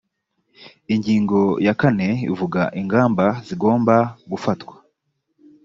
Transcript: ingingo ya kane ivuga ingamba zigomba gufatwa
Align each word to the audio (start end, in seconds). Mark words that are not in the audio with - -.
ingingo 0.93 1.39
ya 1.65 1.73
kane 1.81 2.09
ivuga 2.31 2.61
ingamba 2.81 3.25
zigomba 3.47 3.95
gufatwa 4.31 4.73